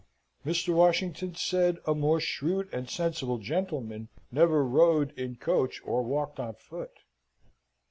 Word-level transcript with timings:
Mr. 0.43 0.73
Washington 0.73 1.35
said, 1.35 1.77
a 1.85 1.93
more 1.93 2.19
shrewd 2.19 2.67
and 2.73 2.89
sensible 2.89 3.37
gentleman 3.37 4.09
never 4.31 4.65
rode 4.65 5.11
in 5.11 5.35
coach 5.35 5.79
or 5.85 6.01
walked 6.01 6.39
on 6.39 6.55
foot. 6.55 7.01